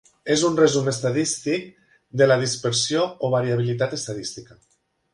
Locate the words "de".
2.21-2.31